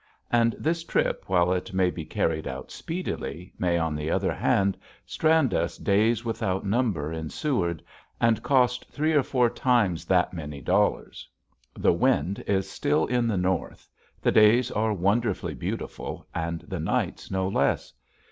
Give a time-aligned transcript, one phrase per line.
[0.31, 4.75] And this trip while it may be carried out speedily may on the other hand
[5.05, 7.83] strand us days without number in Seward
[8.19, 11.29] and cost three or four times that many dollars.
[11.75, 13.87] The wind is still in the North,
[14.19, 17.93] the days are wonderfully beautiful, and the nights no less.